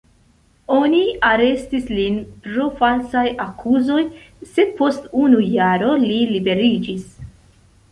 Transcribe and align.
Oni 0.77 1.01
arestis 1.31 1.91
lin 1.97 2.17
pro 2.47 2.65
falsaj 2.79 3.23
akuzoj, 3.45 3.99
sed 4.55 4.75
post 4.81 5.07
unu 5.27 5.45
jaro 5.53 5.95
li 6.09 6.19
liberiĝis. 6.35 7.09